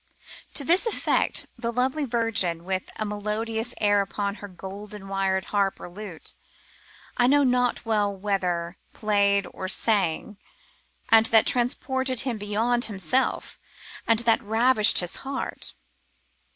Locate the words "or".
5.79-5.87